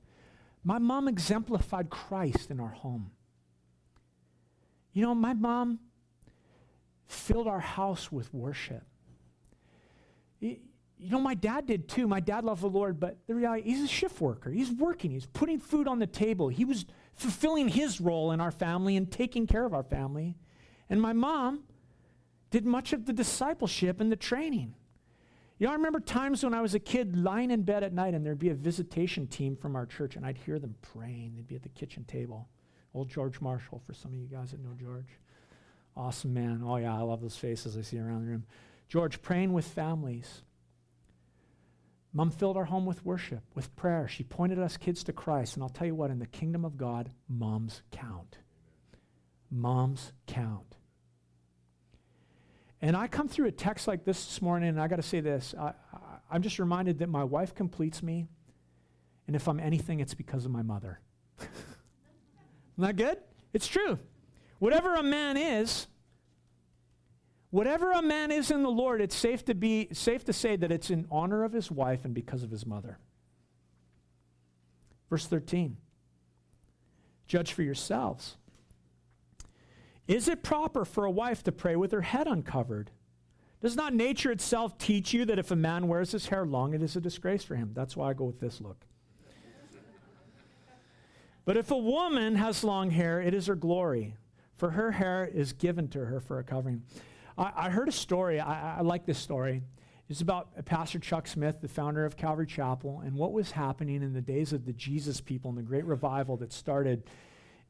[0.64, 3.12] My mom exemplified Christ in our home.
[4.94, 5.80] You know, my mom
[7.08, 8.84] filled our house with worship.
[11.02, 12.08] You know, my dad did too.
[12.08, 14.52] My dad loved the Lord, but the reality, he's a shift worker.
[14.52, 16.48] He's working, he's putting food on the table.
[16.48, 16.86] He was
[17.16, 20.36] fulfilling his role in our family and taking care of our family.
[20.92, 21.64] And my mom
[22.52, 24.76] did much of the discipleship and the training.
[25.58, 28.14] You know, I remember times when I was a kid lying in bed at night
[28.14, 31.34] and there'd be a visitation team from our church and I'd hear them praying.
[31.36, 32.48] They'd be at the kitchen table.
[32.94, 35.20] Old George Marshall, for some of you guys that know George.
[35.96, 36.62] Awesome man.
[36.64, 38.44] Oh, yeah, I love those faces I see around the room.
[38.88, 40.44] George praying with families
[42.14, 44.08] Mom filled our home with worship, with prayer.
[44.08, 45.56] She pointed us kids to Christ.
[45.56, 48.38] And I'll tell you what, in the kingdom of God, moms count.
[49.50, 50.76] Moms count.
[52.82, 55.22] And I come through a text like this this morning, and I got to say
[55.22, 55.54] this.
[55.58, 55.74] I,
[56.32, 58.26] am just reminded that my wife completes me.
[59.28, 61.00] And if I'm anything, it's because of my mother.
[62.78, 63.18] That good?
[63.54, 64.00] It's true.
[64.60, 65.88] Whatever a man is,
[67.52, 70.72] Whatever a man is in the Lord, it's safe to be safe to say that
[70.72, 72.98] it's in honor of his wife and because of his mother.
[75.10, 75.76] Verse 13.
[77.28, 78.38] Judge for yourselves.
[80.08, 82.92] Is it proper for a wife to pray with her head uncovered?
[83.62, 86.82] Does not nature itself teach you that if a man wears his hair long, it
[86.82, 87.72] is a disgrace for him?
[87.74, 88.86] That's why I go with this look.
[91.46, 94.16] but if a woman has long hair, it is her glory,
[94.56, 96.84] for her hair is given to her for a covering.
[97.42, 99.64] I, I heard a story, I, I like this story.
[100.10, 104.14] It's about Pastor Chuck Smith, the founder of Calvary Chapel, and what was happening in
[104.14, 107.04] the days of the Jesus people and the great revival that started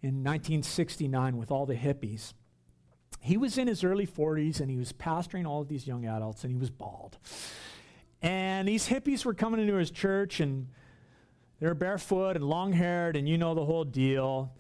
[0.01, 2.33] in 1969 with all the hippies.
[3.21, 6.43] He was in his early 40s and he was pastoring all of these young adults
[6.43, 7.17] and he was bald.
[8.21, 10.67] And these hippies were coming into his church and
[11.59, 14.51] they were barefoot and long haired and you know the whole deal.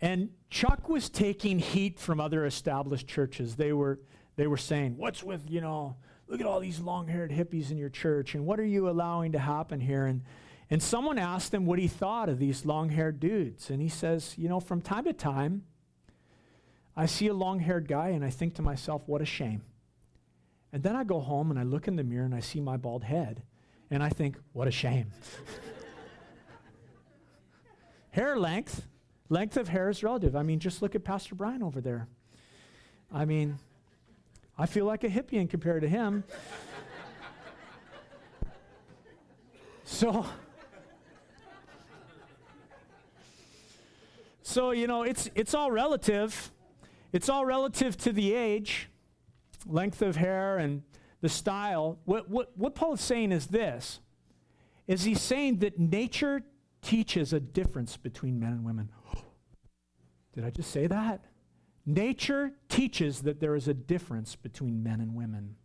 [0.00, 3.54] And Chuck was taking heat from other established churches.
[3.54, 4.00] They were,
[4.36, 5.96] they were saying, What's with, you know,
[6.28, 9.32] look at all these long haired hippies in your church and what are you allowing
[9.32, 10.06] to happen here?
[10.06, 10.22] And,
[10.70, 13.70] and someone asked him what he thought of these long haired dudes.
[13.70, 15.64] And he says, You know, from time to time,
[16.96, 19.62] I see a long haired guy and I think to myself, what a shame.
[20.72, 22.76] And then I go home and I look in the mirror and I see my
[22.76, 23.42] bald head
[23.90, 25.10] and I think, what a shame.
[28.10, 28.86] hair length,
[29.28, 30.36] length of hair is relative.
[30.36, 32.06] I mean, just look at Pastor Brian over there.
[33.12, 33.58] I mean,
[34.60, 36.22] I feel like a hippie compared to him.
[39.84, 40.26] so,
[44.42, 46.52] so you know, it's it's all relative.
[47.10, 48.90] It's all relative to the age,
[49.64, 50.82] length of hair, and
[51.22, 51.98] the style.
[52.04, 54.00] What, what, what Paul is saying is this
[54.86, 56.42] is he's saying that nature
[56.82, 58.90] teaches a difference between men and women.
[60.34, 61.24] Did I just say that?
[61.86, 65.56] Nature teaches that there is a difference between men and women.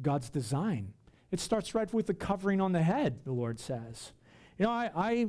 [0.00, 0.94] God's design.
[1.30, 4.12] It starts right with the covering on the head, the Lord says.
[4.56, 5.26] You know, I, I,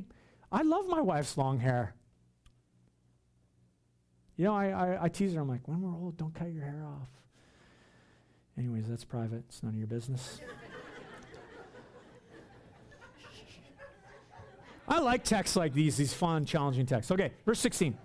[0.51, 1.95] I love my wife's long hair.
[4.37, 5.41] You know, I, I, I tease her.
[5.41, 7.09] I'm like, when we're old, don't cut your hair off.
[8.57, 9.43] Anyways, that's private.
[9.49, 10.39] It's none of your business.
[14.87, 17.11] I like texts like these, these fun, challenging texts.
[17.11, 17.97] Okay, verse 16.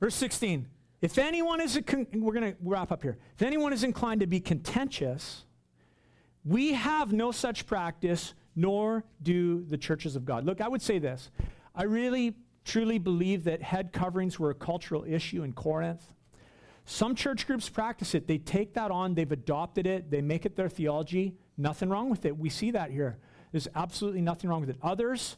[0.00, 0.66] Verse 16.
[1.00, 3.18] If anyone is, con- we're going to wrap up here.
[3.34, 5.44] If anyone is inclined to be contentious,
[6.44, 10.44] we have no such practice, nor do the churches of God.
[10.44, 11.30] Look, I would say this
[11.74, 12.34] I really,
[12.64, 16.02] truly believe that head coverings were a cultural issue in Corinth.
[16.84, 18.26] Some church groups practice it.
[18.26, 21.34] They take that on, they've adopted it, they make it their theology.
[21.58, 22.36] Nothing wrong with it.
[22.36, 23.18] We see that here.
[23.52, 24.78] There's absolutely nothing wrong with it.
[24.82, 25.36] Others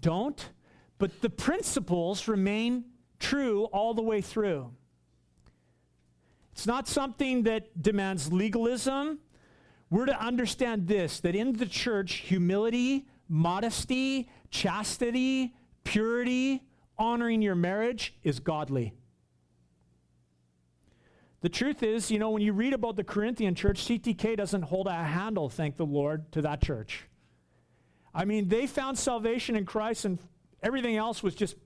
[0.00, 0.50] don't,
[0.98, 2.84] but the principles remain
[3.20, 4.72] true all the way through.
[6.52, 9.20] It's not something that demands legalism.
[9.88, 15.54] We're to understand this that in the church, humility, modesty, chastity,
[15.84, 16.64] purity,
[16.98, 18.92] honoring your marriage is godly.
[21.40, 24.86] The truth is, you know, when you read about the Corinthian church, CTK doesn't hold
[24.86, 27.04] a handle, thank the Lord, to that church.
[28.14, 30.18] I mean, they found salvation in Christ, and
[30.62, 31.56] everything else was just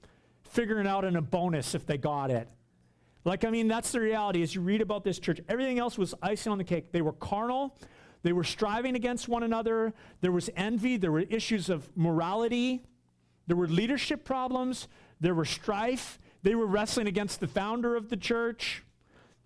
[0.54, 2.48] figuring out in a bonus if they got it.
[3.24, 5.40] Like, I mean, that's the reality as you read about this church.
[5.48, 6.92] Everything else was icing on the cake.
[6.92, 7.76] They were carnal,
[8.24, 9.92] they were striving against one another.
[10.22, 10.96] There was envy.
[10.96, 12.82] There were issues of morality.
[13.46, 14.88] There were leadership problems.
[15.20, 16.18] There were strife.
[16.42, 18.82] They were wrestling against the founder of the church.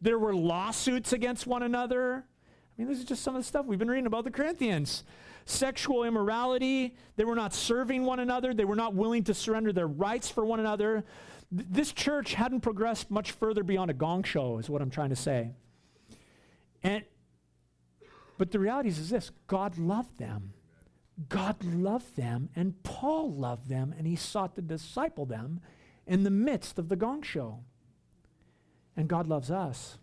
[0.01, 2.25] There were lawsuits against one another.
[2.25, 5.03] I mean, this is just some of the stuff we've been reading about the Corinthians.
[5.49, 6.95] Sexual immorality.
[7.17, 8.53] They were not serving one another.
[8.53, 11.05] They were not willing to surrender their rights for one another.
[11.57, 15.09] Th- this church hadn't progressed much further beyond a gong show, is what I'm trying
[15.09, 15.53] to say.
[16.83, 17.03] And
[18.37, 20.53] but the reality is, is this God loved them.
[21.31, 25.61] God loved them, and Paul loved them, and he sought to disciple them
[26.07, 27.61] in the midst of the gong show.
[28.99, 29.97] And God loves us,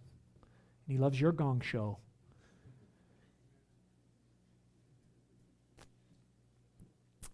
[0.88, 2.00] and he loves your gong show.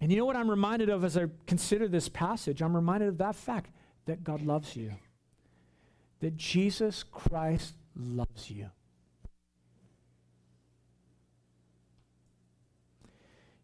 [0.01, 2.61] And you know what I'm reminded of as I consider this passage?
[2.61, 3.71] I'm reminded of that fact
[4.07, 4.93] that God loves you,
[6.21, 8.71] that Jesus Christ loves you.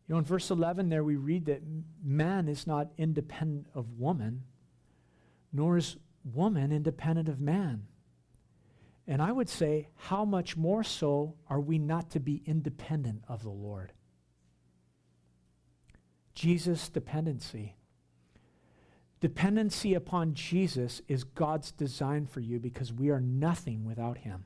[0.07, 1.63] You know, in verse 11 there, we read that
[2.03, 4.43] man is not independent of woman,
[5.51, 7.87] nor is woman independent of man.
[9.07, 13.41] And I would say, how much more so are we not to be independent of
[13.41, 13.91] the Lord?
[16.37, 17.75] Jesus' dependency.
[19.21, 24.45] Dependency upon Jesus is God's design for you because we are nothing without him.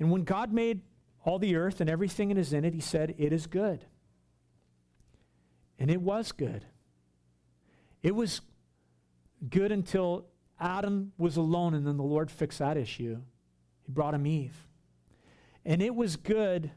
[0.00, 0.80] And when God made
[1.22, 3.84] all the earth and everything that is in it, he said, It is good.
[5.78, 6.64] And it was good.
[8.02, 8.40] It was
[9.50, 10.24] good until
[10.58, 13.18] Adam was alone, and then the Lord fixed that issue.
[13.82, 14.66] He brought him Eve.
[15.62, 16.70] And it was good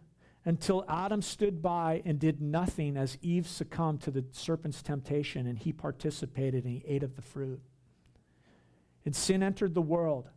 [0.47, 5.59] until Adam stood by and did nothing as Eve succumbed to the serpent's temptation and
[5.59, 7.59] he participated and he ate of the fruit.
[9.03, 10.29] And sin entered the world.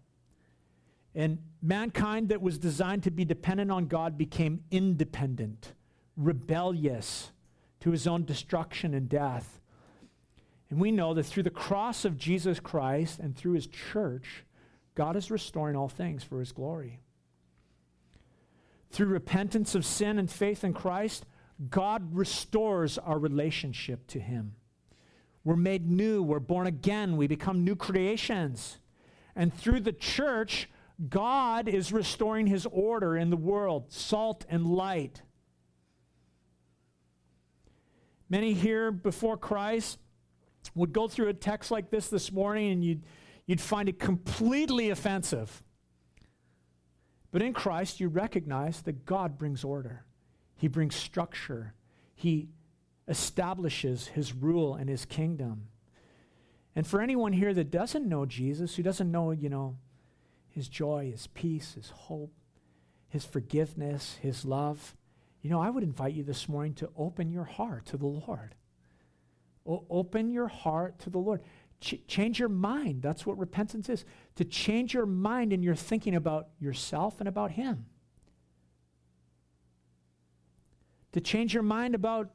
[1.14, 5.74] And mankind that was designed to be dependent on God became independent,
[6.16, 7.30] rebellious
[7.78, 9.61] to his own destruction and death.
[10.70, 14.44] And we know that through the cross of Jesus Christ and through his church,
[14.96, 16.98] God is restoring all things for his glory.
[18.91, 21.24] Through repentance of sin and faith in Christ,
[21.68, 24.55] God restores our relationship to him.
[25.45, 28.78] We're made new, we're born again, we become new creations.
[29.36, 30.68] And through the church,
[31.09, 35.22] God is restoring his order in the world, salt and light.
[38.28, 39.99] Many here before Christ
[40.74, 43.03] would go through a text like this this morning and you'd,
[43.47, 45.62] you'd find it completely offensive.
[47.32, 50.04] But in Christ, you recognize that God brings order,
[50.56, 51.74] He brings structure,
[52.14, 52.48] He
[53.08, 55.68] establishes His rule and His kingdom.
[56.76, 59.76] And for anyone here that doesn't know Jesus, who doesn't know, you know,
[60.50, 62.32] his joy, his peace, his hope,
[63.08, 64.96] his forgiveness, his love.
[65.42, 68.54] You know, I would invite you this morning to open your heart to the Lord.
[69.66, 71.40] O- open your heart to the Lord.
[71.80, 73.02] Ch- change your mind.
[73.02, 74.04] That's what repentance is.
[74.36, 77.86] To change your mind and your thinking about yourself and about Him.
[81.12, 82.30] To change your mind about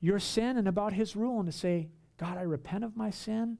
[0.00, 1.88] your sin and about His rule and to say,
[2.18, 3.58] God, I repent of my sin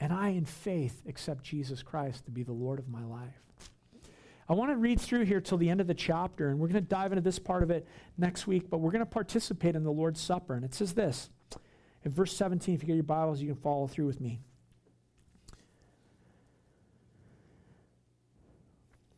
[0.00, 3.40] and I, in faith, accept Jesus Christ to be the Lord of my life.
[4.48, 6.82] I want to read through here till the end of the chapter, and we're going
[6.82, 7.86] to dive into this part of it
[8.18, 10.54] next week, but we're going to participate in the Lord's Supper.
[10.54, 11.30] And it says this
[12.04, 14.40] in verse 17, if you get your Bibles, you can follow through with me.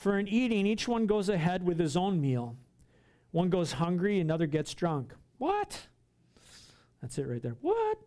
[0.00, 2.56] For in eating, each one goes ahead with his own meal.
[3.32, 5.12] One goes hungry, another gets drunk.
[5.36, 5.88] What?
[7.02, 7.56] That's it right there.
[7.60, 7.98] What?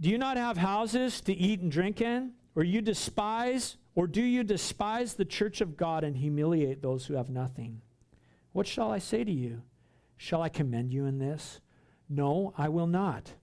[0.00, 2.32] Do you not have houses to eat and drink in?
[2.56, 7.16] Or you despise, or do you despise the church of God and humiliate those who
[7.16, 7.82] have nothing?
[8.52, 9.60] What shall I say to you?
[10.16, 11.60] Shall I commend you in this?
[12.08, 13.34] No, I will not.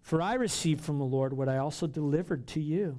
[0.00, 2.98] For I received from the Lord what I also delivered to you.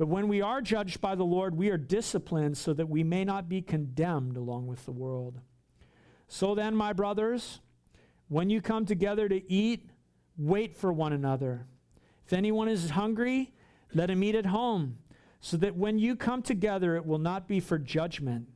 [0.00, 3.22] But when we are judged by the Lord, we are disciplined so that we may
[3.22, 5.40] not be condemned along with the world.
[6.26, 7.60] So then, my brothers,
[8.28, 9.90] when you come together to eat,
[10.38, 11.66] wait for one another.
[12.24, 13.52] If anyone is hungry,
[13.92, 14.96] let him eat at home
[15.42, 18.48] so that when you come together, it will not be for judgment.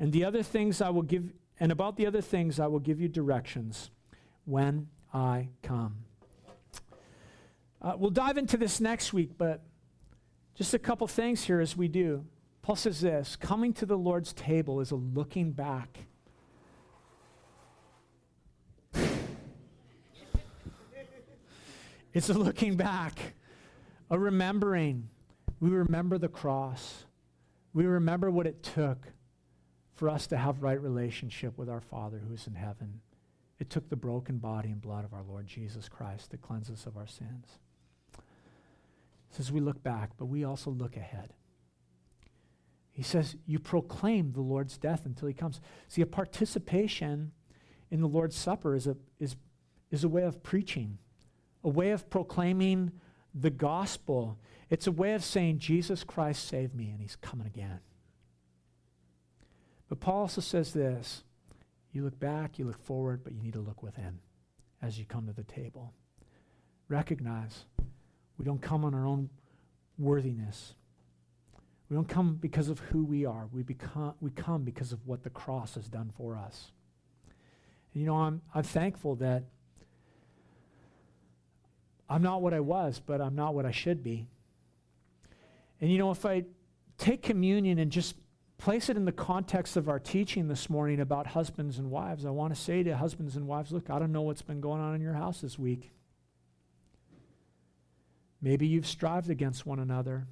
[0.00, 3.00] And the other things I will give, and about the other things I will give
[3.00, 3.92] you directions
[4.46, 5.98] when I come.
[7.80, 9.62] Uh, we'll dive into this next week, but
[10.56, 12.24] just a couple things here as we do.
[12.62, 15.98] Paul says this coming to the Lord's table is a looking back.
[22.12, 23.34] it's a looking back,
[24.10, 25.08] a remembering
[25.60, 27.04] we remember the cross.
[27.72, 29.06] We remember what it took
[29.94, 33.00] for us to have right relationship with our Father who is in heaven.
[33.58, 36.84] It took the broken body and blood of our Lord Jesus Christ to cleanse us
[36.84, 37.58] of our sins.
[39.30, 41.32] Says we look back, but we also look ahead.
[42.92, 45.60] He says, You proclaim the Lord's death until he comes.
[45.88, 47.32] See, a participation
[47.90, 49.36] in the Lord's Supper is a, is,
[49.90, 50.98] is a way of preaching,
[51.62, 52.92] a way of proclaiming
[53.34, 54.38] the gospel.
[54.70, 57.80] It's a way of saying, Jesus Christ saved me and he's coming again.
[59.88, 61.22] But Paul also says this
[61.92, 64.18] you look back, you look forward, but you need to look within
[64.82, 65.92] as you come to the table.
[66.88, 67.64] Recognize
[68.38, 69.30] we don't come on our own
[69.98, 70.74] worthiness.
[71.88, 73.48] We don't come because of who we are.
[73.52, 76.72] We, become, we come because of what the cross has done for us.
[77.94, 79.44] And you know, I'm, I'm thankful that
[82.08, 84.26] I'm not what I was, but I'm not what I should be.
[85.80, 86.44] And you know, if I
[86.98, 88.16] take communion and just
[88.58, 92.30] place it in the context of our teaching this morning about husbands and wives, I
[92.30, 94.94] want to say to husbands and wives, look, I don't know what's been going on
[94.94, 95.92] in your house this week.
[98.46, 100.28] Maybe you've strived against one another.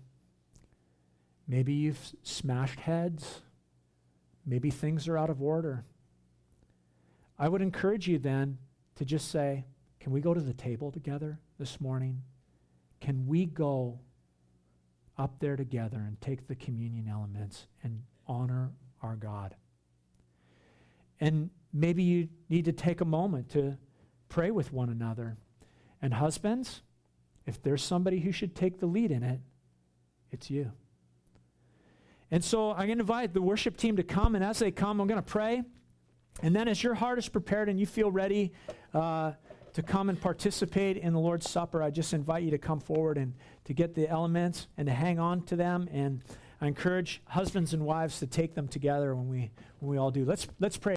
[1.48, 3.40] Maybe you've smashed heads.
[4.46, 5.84] Maybe things are out of order.
[7.40, 8.58] I would encourage you then
[8.94, 9.64] to just say,
[9.98, 12.22] Can we go to the table together this morning?
[13.00, 13.98] Can we go
[15.18, 18.70] up there together and take the communion elements and honor
[19.02, 19.56] our God?
[21.18, 23.76] And maybe you need to take a moment to
[24.28, 25.36] pray with one another.
[26.00, 26.82] And husbands,
[27.46, 29.40] if there's somebody who should take the lead in it,
[30.30, 30.72] it's you.
[32.30, 35.00] And so I'm going to invite the worship team to come, and as they come,
[35.00, 35.62] I'm going to pray.
[36.42, 38.52] And then, as your heart is prepared and you feel ready
[38.92, 39.32] uh,
[39.74, 43.18] to come and participate in the Lord's Supper, I just invite you to come forward
[43.18, 43.34] and
[43.64, 45.88] to get the elements and to hang on to them.
[45.92, 46.22] And
[46.60, 50.24] I encourage husbands and wives to take them together when we when we all do.
[50.24, 50.92] Let's let's pray.